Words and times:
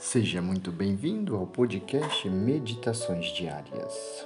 Seja 0.00 0.40
muito 0.40 0.70
bem-vindo 0.70 1.36
ao 1.36 1.44
podcast 1.44 2.30
Meditações 2.30 3.26
Diárias. 3.34 4.24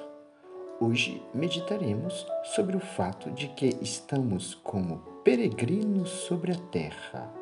Hoje 0.78 1.22
meditaremos 1.32 2.26
sobre 2.54 2.76
o 2.76 2.80
fato 2.80 3.30
de 3.30 3.48
que 3.48 3.78
estamos 3.80 4.54
como 4.54 4.98
peregrinos 5.24 6.10
sobre 6.10 6.52
a 6.52 6.56
terra. 6.70 7.32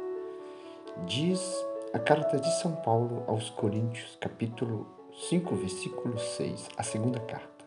Diz 1.08 1.42
a 1.92 1.98
carta 1.98 2.38
de 2.38 2.48
São 2.60 2.76
Paulo 2.76 3.24
aos 3.26 3.50
Coríntios, 3.50 4.16
capítulo 4.20 4.86
5, 5.28 5.56
versículo 5.56 6.16
6, 6.16 6.68
a 6.76 6.84
segunda 6.84 7.18
carta. 7.18 7.64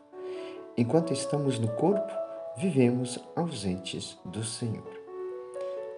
Enquanto 0.77 1.11
estamos 1.11 1.59
no 1.59 1.67
corpo, 1.75 2.13
vivemos 2.55 3.19
ausentes 3.35 4.17
do 4.23 4.45
Senhor. 4.45 4.89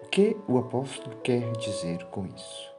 O 0.02 0.08
que 0.08 0.36
o 0.48 0.58
apóstolo 0.58 1.16
quer 1.22 1.52
dizer 1.52 2.04
com 2.06 2.26
isso? 2.26 2.75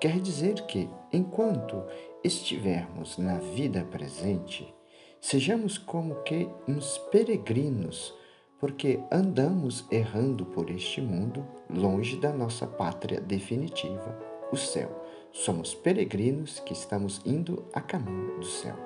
Quer 0.00 0.18
dizer 0.18 0.62
que, 0.62 0.88
enquanto 1.12 1.84
estivermos 2.24 3.18
na 3.18 3.36
vida 3.36 3.84
presente, 3.84 4.74
sejamos 5.20 5.76
como 5.76 6.22
que 6.22 6.48
uns 6.66 6.96
peregrinos, 7.12 8.14
porque 8.58 8.98
andamos 9.12 9.84
errando 9.90 10.46
por 10.46 10.70
este 10.70 11.02
mundo, 11.02 11.46
longe 11.68 12.16
da 12.16 12.32
nossa 12.32 12.66
pátria 12.66 13.20
definitiva, 13.20 14.18
o 14.50 14.56
céu. 14.56 15.04
Somos 15.32 15.74
peregrinos 15.74 16.60
que 16.60 16.72
estamos 16.72 17.20
indo 17.26 17.66
a 17.74 17.82
caminho 17.82 18.40
do 18.40 18.46
céu, 18.46 18.76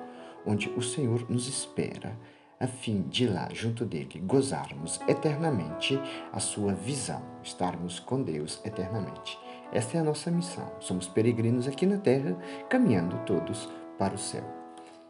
onde 0.45 0.67
o 0.71 0.81
Senhor 0.81 1.29
nos 1.29 1.47
espera, 1.47 2.19
a 2.59 2.67
fim 2.67 3.03
de 3.03 3.25
lá, 3.25 3.47
junto 3.53 3.85
dele, 3.85 4.19
gozarmos 4.19 4.99
eternamente 5.07 5.97
a 6.33 6.41
sua 6.41 6.73
visão, 6.73 7.21
estarmos 7.41 8.01
com 8.01 8.21
Deus 8.21 8.59
eternamente. 8.65 9.44
Esta 9.71 9.97
é 9.97 10.01
a 10.01 10.03
nossa 10.03 10.31
missão. 10.31 10.71
Somos 10.79 11.07
peregrinos 11.07 11.67
aqui 11.67 11.85
na 11.85 11.97
terra, 11.97 12.37
caminhando 12.69 13.17
todos 13.25 13.69
para 13.97 14.13
o 14.13 14.17
céu. 14.17 14.43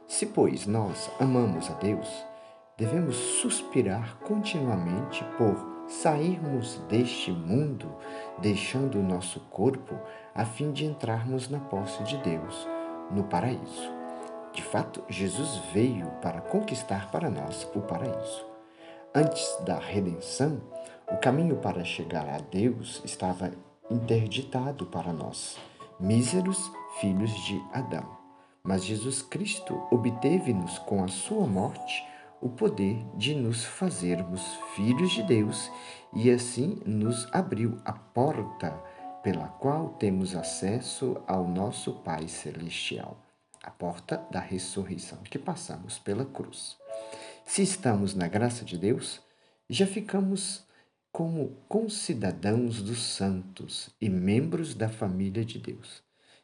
Se, 0.07 0.25
pois, 0.25 0.67
nós 0.67 1.11
amamos 1.19 1.69
a 1.69 1.73
Deus, 1.73 2.07
devemos 2.77 3.15
suspirar 3.15 4.17
continuamente 4.19 5.23
por 5.37 5.75
sairmos 5.87 6.79
deste 6.89 7.31
mundo, 7.31 7.95
deixando 8.39 8.99
o 8.99 9.03
nosso 9.03 9.39
corpo, 9.51 9.95
a 10.33 10.45
fim 10.45 10.71
de 10.71 10.85
entrarmos 10.85 11.49
na 11.49 11.59
posse 11.59 12.03
de 12.03 12.17
Deus, 12.17 12.67
no 13.11 13.23
paraíso. 13.23 13.93
De 14.51 14.63
fato, 14.63 15.03
Jesus 15.09 15.57
veio 15.73 16.07
para 16.21 16.41
conquistar 16.41 17.11
para 17.11 17.29
nós 17.29 17.69
o 17.75 17.81
paraíso. 17.81 18.45
Antes 19.13 19.57
da 19.65 19.77
redenção, 19.77 20.61
o 21.11 21.17
caminho 21.17 21.57
para 21.57 21.83
chegar 21.83 22.27
a 22.29 22.37
Deus 22.37 23.01
estava 23.05 23.51
interditado 23.89 24.85
para 24.85 25.13
nós, 25.13 25.57
míseros 25.99 26.71
filhos 26.99 27.31
de 27.45 27.61
Adão. 27.71 28.17
Mas 28.63 28.83
Jesus 28.83 29.21
Cristo 29.21 29.79
obteve-nos 29.91 30.79
com 30.79 31.03
a 31.03 31.07
sua 31.07 31.45
morte 31.45 32.03
o 32.41 32.49
poder 32.49 33.05
de 33.15 33.33
nos 33.33 33.63
fazermos 33.63 34.41
filhos 34.75 35.11
de 35.11 35.23
Deus 35.23 35.71
e 36.13 36.29
assim 36.31 36.81
nos 36.85 37.27
abriu 37.31 37.79
a 37.85 37.93
porta 37.93 38.71
pela 39.23 39.47
qual 39.47 39.89
temos 39.89 40.35
acesso 40.35 41.17
ao 41.27 41.47
nosso 41.47 41.93
Pai 41.93 42.27
Celestial, 42.27 43.17
a 43.63 43.71
porta 43.71 44.23
da 44.29 44.39
ressurreição 44.39 45.19
que 45.23 45.39
passamos 45.39 45.97
pela 45.97 46.25
cruz. 46.25 46.77
Se 47.45 47.61
estamos 47.61 48.13
na 48.13 48.27
graça 48.27 48.65
de 48.65 48.77
Deus, 48.77 49.21
já 49.69 49.87
ficamos 49.87 50.64
como 51.15 51.55
concidadãos 51.69 52.81
dos 52.81 53.01
santos 53.01 53.89
e 54.01 54.09
membros 54.09 54.75
da 54.75 54.89
família 54.89 55.45
de 55.45 55.57
Deus. 55.57 56.03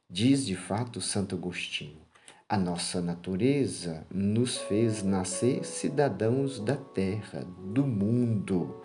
Diz 0.09 0.45
de 0.45 0.55
fato 0.55 1.01
Santo 1.01 1.35
Agostinho: 1.35 1.99
a 2.47 2.57
nossa 2.57 3.01
natureza 3.01 4.07
nos 4.09 4.59
fez 4.59 5.03
nascer 5.03 5.65
cidadãos 5.65 6.57
da 6.61 6.77
terra, 6.77 7.45
do 7.65 7.85
mundo, 7.85 8.81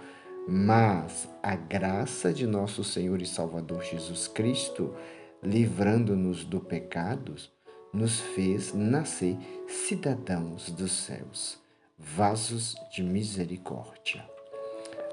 mas 0.48 1.28
a 1.40 1.54
graça 1.54 2.32
de 2.32 2.48
nosso 2.48 2.82
Senhor 2.82 3.22
e 3.22 3.26
Salvador 3.26 3.84
Jesus 3.84 4.26
Cristo, 4.26 4.92
livrando-nos 5.40 6.44
do 6.44 6.58
pecado, 6.58 7.36
nos 7.92 8.18
fez 8.18 8.74
nascer 8.74 9.36
cidadãos 9.68 10.68
dos 10.68 10.90
céus, 10.90 11.60
vasos 11.96 12.74
de 12.92 13.04
misericórdia. 13.04 14.35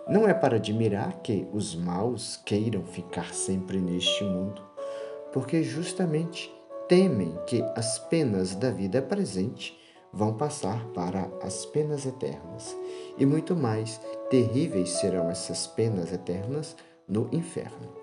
Não 0.08 0.28
é 0.28 0.34
para 0.34 0.58
admirar 0.58 1.22
que 1.22 1.48
os 1.54 1.76
maus 1.76 2.38
queiram 2.46 2.84
ficar 2.84 3.34
sempre 3.34 3.80
neste 3.80 4.24
mundo, 4.24 4.62
porque 5.32 5.64
justamente 5.64 6.54
temem 6.90 7.38
que 7.48 7.62
as 7.76 7.98
penas 7.98 8.54
da 8.54 8.70
vida 8.70 9.02
presente 9.02 9.80
vão 10.12 10.34
passar 10.36 10.86
para 10.90 11.30
as 11.42 11.66
penas 11.66 12.06
eternas, 12.06 12.76
e 13.18 13.26
muito 13.26 13.56
mais 13.56 14.00
terríveis 14.30 14.90
serão 14.90 15.30
essas 15.30 15.66
penas 15.66 16.12
eternas 16.12 16.76
no 17.08 17.30
inferno. 17.32 17.96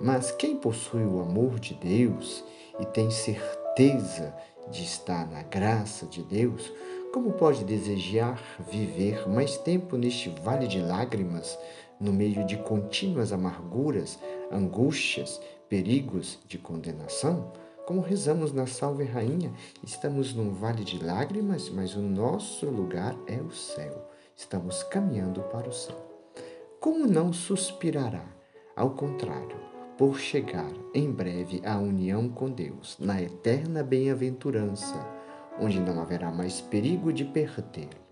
Mas 0.00 0.30
quem 0.30 0.56
possui 0.56 1.04
o 1.04 1.20
amor 1.20 1.60
de 1.60 1.74
Deus 1.74 2.42
e 2.80 2.86
tem 2.86 3.10
certeza 3.10 4.34
de 4.70 4.82
estar 4.82 5.30
na 5.30 5.42
graça 5.42 6.06
de 6.06 6.22
Deus, 6.22 6.72
como 7.16 7.32
pode 7.32 7.64
desejar 7.64 8.38
viver 8.70 9.26
mais 9.26 9.56
tempo 9.56 9.96
neste 9.96 10.28
vale 10.28 10.68
de 10.68 10.82
lágrimas, 10.82 11.58
no 11.98 12.12
meio 12.12 12.44
de 12.44 12.58
contínuas 12.58 13.32
amarguras, 13.32 14.18
angústias, 14.52 15.40
perigos 15.66 16.38
de 16.46 16.58
condenação? 16.58 17.50
Como 17.86 18.02
rezamos 18.02 18.52
na 18.52 18.66
Salve 18.66 19.04
Rainha, 19.04 19.50
estamos 19.82 20.34
num 20.34 20.52
vale 20.52 20.84
de 20.84 21.02
lágrimas, 21.02 21.70
mas 21.70 21.96
o 21.96 22.02
nosso 22.02 22.66
lugar 22.66 23.16
é 23.26 23.40
o 23.40 23.50
céu. 23.50 24.10
Estamos 24.36 24.82
caminhando 24.82 25.40
para 25.44 25.70
o 25.70 25.72
céu. 25.72 25.96
Como 26.78 27.06
não 27.06 27.32
suspirará? 27.32 28.26
Ao 28.76 28.90
contrário, 28.90 29.56
por 29.96 30.20
chegar 30.20 30.70
em 30.92 31.10
breve 31.10 31.62
à 31.64 31.78
união 31.78 32.28
com 32.28 32.50
Deus, 32.50 32.98
na 33.00 33.22
eterna 33.22 33.82
bem-aventurança 33.82 35.15
onde 35.60 35.80
não 35.80 36.00
haverá 36.00 36.30
mais 36.30 36.60
perigo 36.60 37.12
de 37.12 37.24
perdê-lo. 37.24 38.06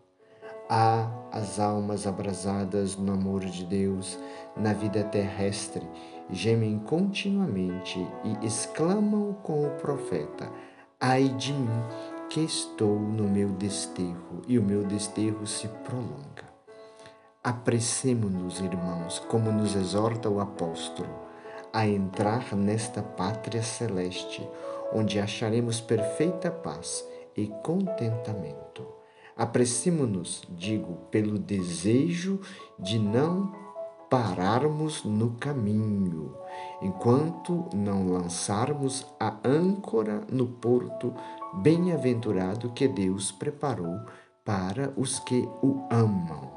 Há 0.69 1.11
as 1.31 1.61
almas 1.61 2.07
abrasadas 2.07 2.97
no 2.97 3.13
amor 3.13 3.45
de 3.45 3.65
Deus 3.67 4.19
na 4.57 4.73
vida 4.73 5.05
terrestre 5.05 5.87
gemem 6.31 6.79
continuamente 6.79 7.99
e 8.25 8.47
exclamam 8.47 9.35
com 9.43 9.67
o 9.67 9.71
profeta: 9.73 10.51
Ai 10.99 11.29
de 11.29 11.53
mim, 11.53 11.69
que 12.31 12.41
estou 12.41 12.99
no 12.99 13.25
meu 13.25 13.51
desterro, 13.51 14.43
e 14.49 14.59
o 14.59 14.63
meu 14.63 14.85
desterro 14.85 15.47
se 15.47 15.69
prolonga. 15.69 16.55
Apressemo-nos, 17.43 18.61
irmãos, 18.61 19.19
como 19.19 19.53
nos 19.53 19.77
exorta 19.77 20.31
o 20.31 20.41
apóstolo, 20.41 21.11
a 21.73 21.87
entrar 21.87 22.57
nesta 22.57 23.03
pátria 23.03 23.63
celeste, 23.63 24.49
onde 24.95 25.21
acharemos 25.21 25.79
perfeita 25.79 26.51
paz 26.51 27.07
e 27.37 27.47
contentamento. 27.63 28.87
Apressimo-nos, 29.37 30.43
digo, 30.51 30.95
pelo 31.11 31.39
desejo 31.39 32.41
de 32.79 32.99
não 32.99 33.53
pararmos 34.09 35.03
no 35.03 35.33
caminho, 35.33 36.37
enquanto 36.81 37.69
não 37.75 38.13
lançarmos 38.13 39.05
a 39.19 39.37
âncora 39.45 40.23
no 40.31 40.47
porto 40.47 41.13
bem-aventurado 41.55 42.71
que 42.71 42.87
Deus 42.87 43.33
preparou 43.33 43.99
para 44.45 44.93
os 44.97 45.19
que 45.19 45.49
o 45.61 45.89
amam. 45.91 46.53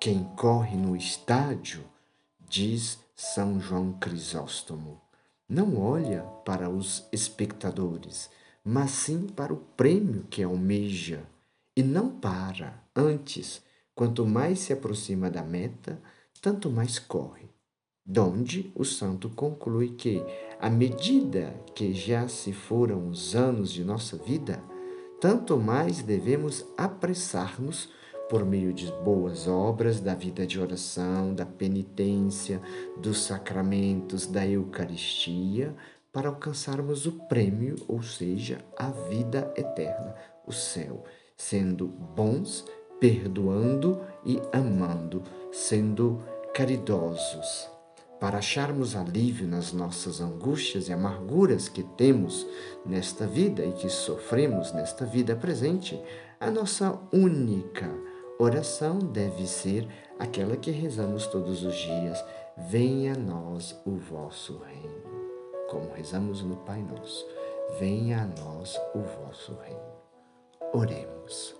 Quem 0.00 0.24
corre 0.34 0.76
no 0.76 0.96
estádio, 0.96 1.84
diz 2.40 2.98
São 3.14 3.60
João 3.60 3.92
Crisóstomo, 3.92 5.00
não 5.48 5.80
olha 5.80 6.22
para 6.44 6.68
os 6.68 7.06
espectadores, 7.12 8.30
mas 8.64 8.90
sim 8.90 9.26
para 9.26 9.52
o 9.52 9.56
prêmio 9.76 10.24
que 10.30 10.42
almeja 10.42 11.22
e 11.76 11.82
não 11.82 12.10
para. 12.10 12.82
Antes, 12.94 13.62
quanto 13.94 14.26
mais 14.26 14.58
se 14.60 14.72
aproxima 14.72 15.30
da 15.30 15.42
meta, 15.42 16.00
tanto 16.40 16.70
mais 16.70 16.98
corre. 16.98 17.48
Donde 18.04 18.72
o 18.74 18.84
santo 18.84 19.28
conclui 19.30 19.90
que, 19.90 20.22
à 20.58 20.68
medida 20.68 21.54
que 21.74 21.94
já 21.94 22.26
se 22.28 22.52
foram 22.52 23.08
os 23.08 23.36
anos 23.36 23.70
de 23.72 23.84
nossa 23.84 24.16
vida, 24.16 24.62
tanto 25.20 25.58
mais 25.58 26.02
devemos 26.02 26.64
apressar-nos 26.76 27.88
por 28.30 28.44
meio 28.44 28.72
de 28.72 28.90
boas 29.04 29.48
obras, 29.48 30.00
da 30.00 30.14
vida 30.14 30.46
de 30.46 30.58
oração, 30.60 31.34
da 31.34 31.44
penitência, 31.44 32.62
dos 32.96 33.24
sacramentos, 33.24 34.26
da 34.26 34.46
Eucaristia, 34.46 35.74
para 36.12 36.28
alcançarmos 36.28 37.06
o 37.06 37.12
prêmio, 37.12 37.76
ou 37.86 38.02
seja, 38.02 38.58
a 38.76 38.90
vida 38.90 39.52
eterna, 39.56 40.14
o 40.46 40.52
céu, 40.52 41.04
sendo 41.36 41.86
bons, 41.86 42.64
perdoando 42.98 44.00
e 44.24 44.40
amando, 44.52 45.22
sendo 45.52 46.22
caridosos. 46.54 47.68
para 48.20 48.36
acharmos 48.36 48.94
alívio 48.94 49.48
nas 49.48 49.72
nossas 49.72 50.20
angústias 50.20 50.88
e 50.88 50.92
amarguras 50.92 51.70
que 51.70 51.82
temos 51.82 52.46
nesta 52.84 53.26
vida 53.26 53.64
e 53.64 53.72
que 53.72 53.88
sofremos 53.88 54.72
nesta 54.74 55.06
vida 55.06 55.34
presente, 55.34 55.98
a 56.38 56.50
nossa 56.50 57.00
única 57.10 57.90
oração 58.38 58.98
deve 58.98 59.46
ser 59.46 59.88
aquela 60.18 60.54
que 60.54 60.70
rezamos 60.70 61.26
todos 61.28 61.62
os 61.62 61.74
dias: 61.74 62.22
Venha 62.58 63.14
a 63.14 63.16
nós 63.16 63.74
o 63.86 63.92
vosso 63.92 64.58
reino. 64.58 64.99
Como 65.70 65.92
rezamos 65.92 66.42
no 66.42 66.56
Pai 66.56 66.82
Nosso: 66.82 67.24
Venha 67.78 68.22
a 68.22 68.26
nós 68.42 68.76
o 68.92 68.98
vosso 68.98 69.54
reino. 69.54 69.80
Oremos. 70.72 71.54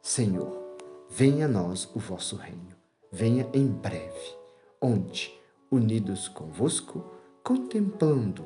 Senhor, 0.00 0.76
venha 1.10 1.46
a 1.46 1.48
nós 1.48 1.90
o 1.92 1.98
vosso 1.98 2.36
reino. 2.36 2.76
Venha 3.10 3.48
em 3.52 3.66
breve, 3.66 4.36
onde 4.80 5.36
unidos 5.72 6.28
convosco, 6.28 7.04
contemplando 7.42 8.44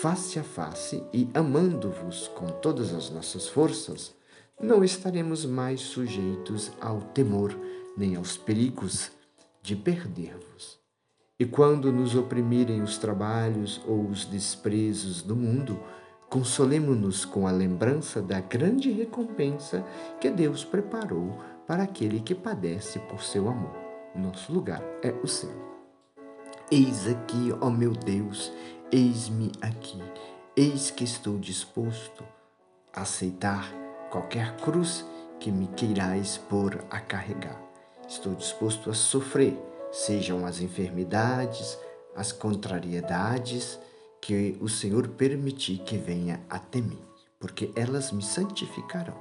face 0.00 0.40
a 0.40 0.42
face 0.42 1.00
e 1.12 1.28
amando-vos 1.32 2.26
com 2.28 2.46
todas 2.46 2.92
as 2.92 3.08
nossas 3.08 3.46
forças, 3.46 4.14
não 4.60 4.82
estaremos 4.82 5.44
mais 5.44 5.80
sujeitos 5.80 6.72
ao 6.80 7.00
temor 7.00 7.56
nem 7.96 8.16
aos 8.16 8.36
perigos 8.36 9.12
de 9.62 9.76
perder-vos. 9.76 10.79
E 11.40 11.46
quando 11.46 11.90
nos 11.90 12.14
oprimirem 12.14 12.82
os 12.82 12.98
trabalhos 12.98 13.80
ou 13.88 14.06
os 14.06 14.26
desprezos 14.26 15.22
do 15.22 15.34
mundo, 15.34 15.80
consolemo-nos 16.28 17.24
com 17.24 17.46
a 17.46 17.50
lembrança 17.50 18.20
da 18.20 18.40
grande 18.40 18.90
recompensa 18.90 19.82
que 20.20 20.28
Deus 20.28 20.66
preparou 20.66 21.34
para 21.66 21.84
aquele 21.84 22.20
que 22.20 22.34
padece 22.34 22.98
por 22.98 23.22
seu 23.22 23.48
amor. 23.48 23.74
Nosso 24.14 24.52
lugar 24.52 24.82
é 25.02 25.12
o 25.22 25.26
céu. 25.26 25.80
Eis 26.70 27.08
aqui, 27.08 27.54
ó 27.58 27.70
meu 27.70 27.92
Deus, 27.92 28.52
eis-me 28.92 29.50
aqui. 29.62 30.02
Eis 30.54 30.90
que 30.90 31.04
estou 31.04 31.38
disposto 31.38 32.22
a 32.92 33.00
aceitar 33.00 33.72
qualquer 34.10 34.56
cruz 34.56 35.06
que 35.38 35.50
me 35.50 35.68
queirais 35.68 36.36
pôr 36.36 36.84
a 36.90 37.00
carregar. 37.00 37.58
Estou 38.06 38.34
disposto 38.34 38.90
a 38.90 38.94
sofrer, 38.94 39.56
sejam 39.92 40.46
as 40.46 40.60
enfermidades, 40.60 41.78
as 42.14 42.32
contrariedades 42.32 43.78
que 44.20 44.56
o 44.60 44.68
Senhor 44.68 45.08
permitir 45.08 45.78
que 45.78 45.96
venha 45.96 46.40
até 46.48 46.80
mim, 46.80 47.00
porque 47.38 47.72
elas 47.74 48.12
me 48.12 48.22
santificarão. 48.22 49.16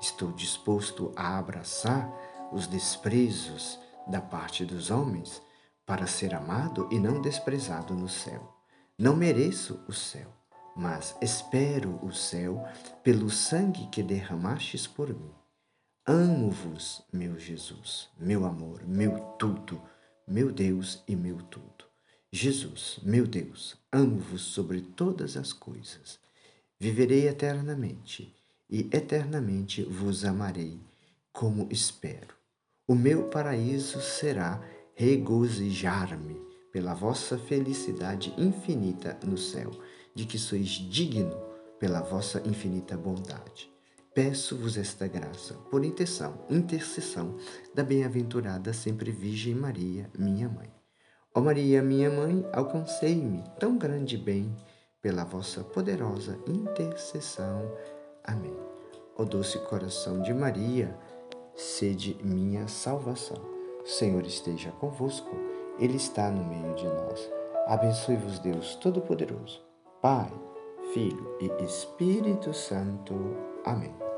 Estou 0.00 0.32
disposto 0.32 1.12
a 1.14 1.38
abraçar 1.38 2.12
os 2.52 2.66
desprezos 2.66 3.78
da 4.06 4.20
parte 4.20 4.64
dos 4.64 4.90
homens 4.90 5.40
para 5.86 6.06
ser 6.06 6.34
amado 6.34 6.88
e 6.90 6.98
não 6.98 7.20
desprezado 7.20 7.94
no 7.94 8.08
céu. 8.08 8.52
Não 8.98 9.16
mereço 9.16 9.80
o 9.88 9.92
céu, 9.92 10.28
mas 10.76 11.16
espero 11.20 11.98
o 12.02 12.12
céu 12.12 12.64
pelo 13.02 13.30
sangue 13.30 13.86
que 13.88 14.02
derramastes 14.02 14.86
por 14.86 15.08
mim. 15.08 15.32
Amo-vos, 16.04 17.02
meu 17.12 17.38
Jesus, 17.38 18.08
meu 18.18 18.44
amor, 18.44 18.84
meu 18.84 19.20
tudo, 19.38 19.80
meu 20.32 20.50
Deus 20.50 21.04
e 21.06 21.14
meu 21.14 21.36
tudo. 21.42 21.84
Jesus, 22.32 22.98
meu 23.02 23.26
Deus, 23.26 23.76
amo-vos 23.92 24.40
sobre 24.40 24.80
todas 24.80 25.36
as 25.36 25.52
coisas. 25.52 26.18
Viverei 26.80 27.28
eternamente 27.28 28.34
e 28.68 28.88
eternamente 28.90 29.82
vos 29.82 30.24
amarei, 30.24 30.80
como 31.34 31.68
espero. 31.70 32.34
O 32.88 32.94
meu 32.94 33.28
paraíso 33.28 34.00
será 34.00 34.58
regozijar-me 34.94 36.40
pela 36.72 36.94
vossa 36.94 37.36
felicidade 37.36 38.32
infinita 38.38 39.20
no 39.22 39.36
céu, 39.36 39.70
de 40.14 40.24
que 40.24 40.38
sois 40.38 40.70
digno 40.70 41.36
pela 41.78 42.00
vossa 42.00 42.42
infinita 42.48 42.96
bondade. 42.96 43.71
Peço-vos 44.14 44.76
esta 44.76 45.08
graça, 45.08 45.54
por 45.70 45.82
intenção, 45.82 46.34
intercessão 46.50 47.34
da 47.74 47.82
bem-aventurada 47.82 48.70
sempre 48.74 49.10
Virgem 49.10 49.54
Maria, 49.54 50.10
minha 50.18 50.50
mãe. 50.50 50.70
Ó 51.34 51.40
Maria, 51.40 51.82
minha 51.82 52.10
mãe, 52.10 52.46
alcancei-me 52.52 53.42
tão 53.58 53.78
grande 53.78 54.18
bem 54.18 54.54
pela 55.00 55.24
vossa 55.24 55.64
poderosa 55.64 56.38
intercessão. 56.46 57.72
Amém. 58.22 58.54
Ó 59.16 59.24
doce 59.24 59.58
coração 59.60 60.20
de 60.20 60.34
Maria, 60.34 60.94
sede 61.56 62.18
minha 62.22 62.68
salvação. 62.68 63.42
Senhor 63.82 64.26
esteja 64.26 64.72
convosco, 64.72 65.34
Ele 65.78 65.96
está 65.96 66.30
no 66.30 66.44
meio 66.44 66.74
de 66.74 66.84
nós. 66.84 67.30
Abençoe-vos, 67.66 68.38
Deus 68.40 68.74
Todo-Poderoso, 68.74 69.62
Pai, 70.02 70.30
Filho 70.92 71.34
e 71.40 71.64
Espírito 71.64 72.52
Santo. 72.52 73.51
Amém. 73.64 74.11